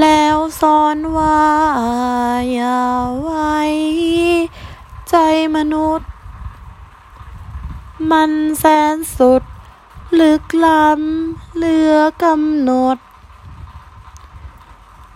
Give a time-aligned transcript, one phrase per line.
[0.00, 1.42] แล้วสอนว่า
[2.52, 2.82] อย่า
[3.22, 3.58] ไว้
[5.10, 5.16] ใจ
[5.56, 6.10] มนุษย์
[8.10, 8.64] มันแส
[8.94, 9.42] นสุด
[10.20, 12.98] ลึกล้ำเหลือกำหนด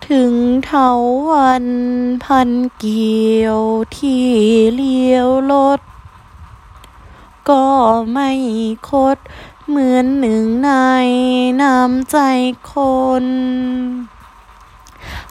[0.09, 0.35] ถึง
[0.67, 0.91] เถา
[1.31, 1.67] วัน
[2.25, 3.61] พันเกี่ยว
[3.97, 4.27] ที่
[4.75, 5.81] เลี้ยวรถ
[7.51, 7.67] ก็
[8.13, 8.31] ไม่
[8.91, 9.19] คด
[9.69, 10.71] เหมือนหนึ่งใน
[11.63, 12.19] น้ำใจ
[12.73, 12.75] ค
[13.23, 13.27] น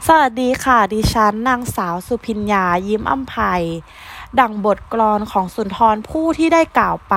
[0.06, 3.64] สวัสดีค่ะ ดิฉันนางสาวสุพิญญายิ้มอัมภัย
[4.40, 7.16] ดังบทกลอนของสุนทรผู้ที่ได้กล่าวไป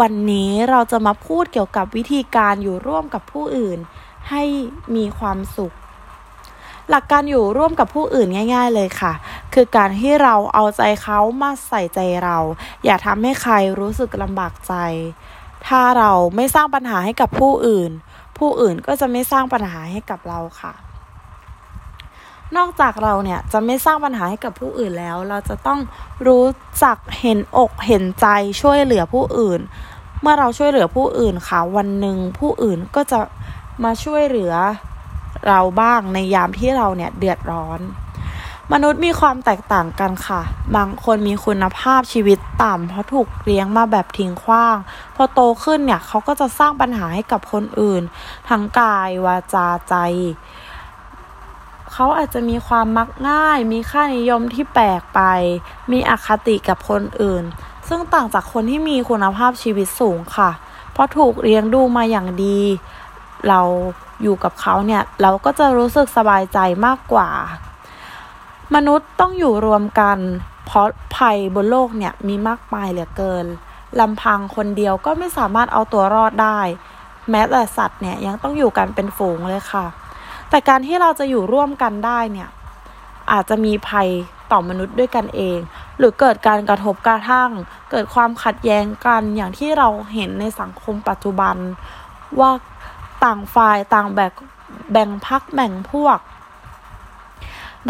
[0.00, 3.78] วันนี้เราจะมาพูดเกี่ยวกับวิธีการอยู่ร่วมกับผู้อื่น
[4.30, 4.42] ให้
[4.96, 5.74] มีความสุข
[6.90, 9.12] หลักการอยู่ร่วมกับผู้อื่นง่าย ๆ เลยค่ะ
[9.54, 12.38] คือการที่เราเอาใจเขามาใส่ใจเรา
[12.84, 14.74] อย่าทำให้ใครรู้สึกลำบากใจ
[15.66, 17.90] ถ้าเราไม่สร้างปัญหาให้กับผู้อื่น
[18.38, 20.74] ผู้อื่นก็จะไม่สร้างปัญหาให้กับเราค่ะ
[22.56, 25.80] นอกจากเราเนี่ยจะไม่สร้างปัญหาให้กับผู้อื่นแล้ว เราจะต้อง
[26.26, 26.44] รู้
[26.82, 28.26] จักเห็นอกเห็นใจ
[28.60, 29.60] ช่วยเหลือผู้อื่น
[30.20, 33.20] เมื่อเราช่วยเหลือผู้อื่นค่ะวันหนึ่งผู้อื่นก็จะ
[33.84, 34.54] มาช่วยเหลือ
[35.46, 37.80] เราบ้างในยามที่เราเนี่ยเดือดร้อน
[38.72, 40.42] มนุษย์มีความแตกต่างกันค่ะ
[40.76, 44.76] บางคนมีคุณภาพชีวิตต่ำเพราะถูกเลี้ยงมาแบบทิ้งขว้าง
[45.16, 48.02] พอโตขึ้นเนี่ยเขาก็จะสร้างปัญหาให้กับคนอื่น
[48.48, 49.94] ทั้งกายวาจาใจ
[51.92, 55.20] เขาอาจจะมีความมักง่าย มีค่านิยมที่แปลกไป
[55.92, 57.44] มีอคติกับคนอื่น
[57.88, 60.50] ซึ่งต่างจากคนที่มีคุณภาพชีวิตสูงค่ะ
[60.92, 62.60] เพราะถูกเลี้ยงดูมาอย่างดี
[63.48, 63.60] เรา
[64.22, 67.30] อยู่กับเขาเนี่ยเราก็จะรู้สึกสบายใจมากกว่า
[68.74, 70.18] มนุษย์ต้องอยู่รวมกัน
[70.66, 73.46] เพราะภัยบนโลกเนี่ยมีมากมายเหลือเกิน
[74.00, 76.60] ลำพังคนเดียวก็ไม่สามารถเอาตัวรอดได้
[77.30, 79.86] แม้แต่สัตว์เนี่ยยังต้องอยู่กันเป็นฝูงเลยค่ะ
[80.52, 82.48] แต่การที่เราจะอยู่ร่วมกันได้เนี่ย
[83.32, 84.08] อาจจะมีภัย
[84.50, 85.58] ต่อมนุษย์ด้วยกันเอง
[85.98, 87.50] หรือเกิดการกระทบกระทั่ง
[87.90, 91.56] เกิดความขัดแย้งกันอย่างที่เราเห็นในสังคมปัจจุบัน
[92.40, 92.50] ว่า
[93.24, 94.32] ต่างฝ่ายต่างแบ่ง
[94.92, 96.18] แบ่งพักแบ่งพวก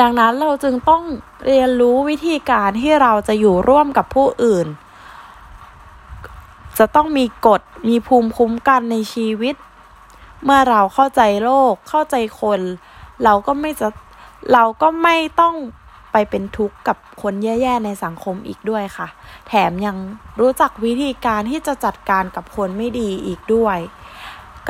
[0.01, 1.03] ดังนั้นเราจึงต้อง
[1.47, 4.67] เรียนรู้วิธีการที่เราจะอยู่ร่วมกับผู้อื่น
[6.79, 9.55] จะต้องมีกฎมีภูมิคุ้มกันในชีวิต
[10.45, 12.61] เมื่อเราเข้าใจโลกเข้าใจคน
[13.25, 13.89] เราก็ไม่จะ
[14.53, 15.55] เราก็ไม่ต้อง
[16.13, 19.09] ไปเป็นทุกข์กับคนแย่ๆในสังคมอีกด้วยค่ะ
[19.49, 19.97] แถมยัง
[20.41, 23.79] รู้จักวิธีการที่จะจัดการกับคนไม่ดีอีกด้วย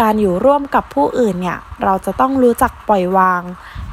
[0.01, 3.43] การอยู่ร่วมกับผู้อื่นเนี่ย เราจะต้องรู้จักปล่อยวาง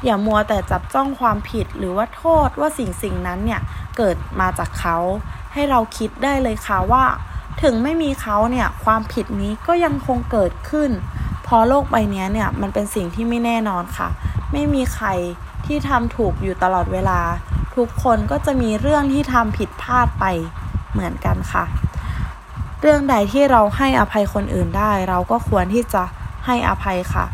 [0.04, 3.60] อย่ามัวแต่จับจ้องความผิดหรือว่าโทษว่าสิ่งสิ่งนั้นเนี่ย
[3.96, 4.96] เกิดมาจากเขา
[5.52, 7.04] ให้เราคิดได้เลยค่ะว่า
[7.62, 10.90] ถึงไม่มีเขาเนี่ย ความผิดนี้ก็ยังคงเกิดขึ้น
[11.52, 14.08] พราะโลกใบนี้เนี่ยมันเป็นสิ่งที่ไม่แน่นอนค่ะ
[14.52, 15.08] ไม่มีใคร
[15.66, 17.20] ที่ทำถูกอยู่ตลอดเวลา
[17.76, 20.24] ทุกคนก็จะมีเรื่องที่ทำผิดพลาดไป
[20.92, 21.64] เหมือนกันค่ะ
[22.80, 26.02] เรื่องใดที่เราให้อภัยคนอื่นได้ เราก็ควรที่จะ
[26.46, 27.24] ให้อภัยค่ะ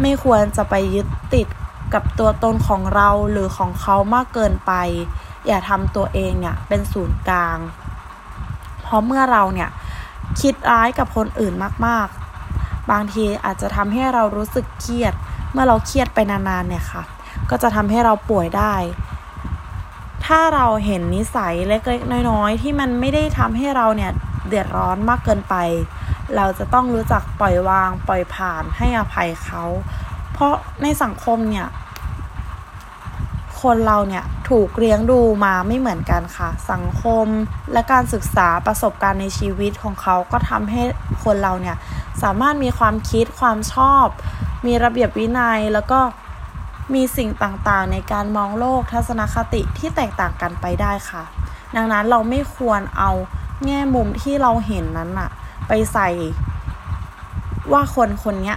[0.00, 1.46] ไม่ควรจะไปยึดติด
[1.94, 4.72] กับตัวตนของเราหรือของเขามากเกินไป
[5.46, 7.58] อย่าทำตัวเองเนี่ยเป็นศูนย์กลาง
[8.82, 9.70] เพราะเมื่อเราเนี่ย
[10.40, 11.54] คิดร้ายกับคนอื่น
[11.86, 12.21] มากๆ
[12.90, 15.14] บางทีอาจจะทำให้เรารู้สึกเครียด
[15.52, 17.02] เมื่อเราเครียดไปนานๆเนี่ยค่ะ
[17.50, 18.74] ก็จะทำให้เราป่วยได้
[20.24, 24.10] ถ้าเราเห็นนิสัยเล็กๆ น้อยๆ ที่มันไม่ได้ทำให้เราเนี่ย
[24.48, 25.54] เดือดร้อนมากเกินไป
[26.36, 29.62] เราจะต้องรู้จักปล่อยวางปล่อยผ่านให้อภัยเขา
[30.32, 31.66] เพราะในสังคมเนี่ย
[33.62, 37.26] คนเราเนี่ยถูกเลี้ยงดูมาไม่เหมือนกันค่ะ สังคม
[37.72, 40.82] และการศึกษาประสบการณ์ในชีวิตของเขาก็ทำให้
[41.24, 41.76] คนเราเนี่ย
[42.22, 44.06] สามารถมีความคิดความชอบ
[44.66, 46.00] มีระเบียบวินัยแล้วก็
[46.94, 51.22] มีสิ่งต่างๆ ในการมองโลกทัศนคติที่แตกต่างกันไปได้ค่ะ
[51.76, 53.10] ดังนั้นเราไม่ควรเอา
[53.66, 55.30] แง่มุมที่เราเห็นนั้นอะ
[55.68, 56.08] ไปใส่
[57.72, 58.54] ว่าคนคนนี้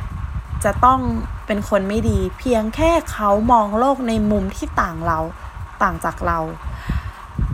[0.64, 1.00] จะต้อง
[1.46, 5.20] เป็นคนไม่ดี เพียงแค่เขามองโลกในมุมที่ต่างเรา
[5.82, 6.40] ต่างจากเรา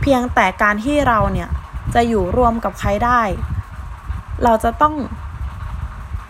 [0.02, 1.50] เพียงแต่การที่เราเนี่ย
[1.94, 3.22] จะอยู่รวมกับใครได้
[4.44, 4.96] เราจะต้อง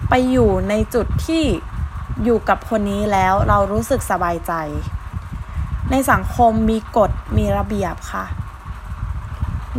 [0.09, 1.43] ไปอยู่ในจุดที่
[2.23, 4.53] อยู่กับคนนี้แล้วเรารู้สึกสบายใจ
[5.91, 8.25] ในสังคมมีกฎมีระเบียบค่ะ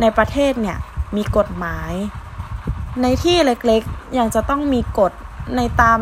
[0.01, 0.77] ในประเทศเนี่ย
[1.15, 1.91] มีกฎหมาย
[3.01, 5.11] ในที่เล็กๆยังจะต้องมีกฎ
[5.55, 5.99] ในตาม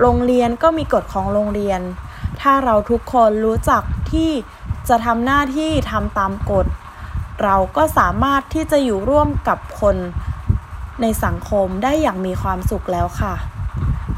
[0.00, 1.80] โรงเรียนก็มีกฎของโรงเรียน
[2.40, 3.82] ถ้าเราทุกคนรู้จัก
[4.12, 4.30] ที่
[4.88, 6.66] จะทำหน้าที่ทำตามกฎ
[7.42, 9.96] เราก็สามารถที่จะอยู่ร่วมกับคน
[11.02, 13.34] ในสังคมได้อย่างมีความสุขแล้วค่ะ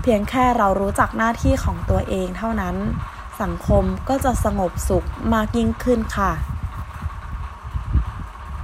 [0.03, 2.77] เพียงแค่เรารู้จักหน้าที่ของตัวเองเท่านั้น
[3.43, 6.33] สังคมก็จะสงบสุขมากยิ่งขึ้นค่ะ